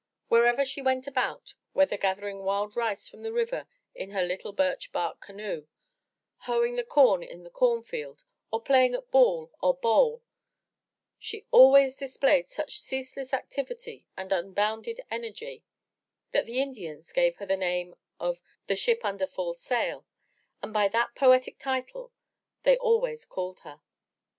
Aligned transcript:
Wherever 0.29 0.65
she 0.65 0.81
went 0.81 1.05
about, 1.05 1.53
whether 1.73 1.95
gathering 1.95 2.39
wild 2.39 2.75
rice 2.75 3.07
from 3.07 3.21
the 3.21 3.31
river 3.31 3.67
in 3.93 4.09
her 4.09 4.23
little 4.23 4.51
birch 4.51 4.91
bark 4.91 5.21
canoe, 5.21 5.67
hoeing 6.37 6.75
the 6.75 6.83
com 6.83 7.21
in 7.21 7.43
the 7.43 7.51
cornfield, 7.51 8.23
or 8.51 8.63
playing 8.63 8.95
at 8.95 9.11
ball 9.11 9.51
or 9.61 9.75
bowl, 9.75 10.23
she 11.19 11.41
376 11.51 12.13
THE 12.13 12.19
TREASURE 12.19 12.43
CHEST 12.47 12.49
always 12.49 12.49
displayed 12.49 12.49
such 12.49 12.79
ceaseless 12.81 13.31
activity 13.31 14.05
and 14.17 14.31
unbounded 14.31 15.01
energy, 15.11 15.63
that 16.31 16.47
the 16.47 16.59
Indians 16.59 17.11
gave 17.11 17.35
her 17.37 17.45
the 17.45 17.55
name 17.55 17.93
of 18.19 18.41
The 18.65 18.75
Ship 18.75 19.05
Under 19.05 19.27
Full 19.27 19.53
Sail, 19.53 20.07
and 20.63 20.73
by 20.73 20.87
that 20.87 21.13
poetic 21.13 21.59
title 21.59 22.11
they 22.63 22.75
always 22.75 23.23
called 23.27 23.59
her. 23.59 23.81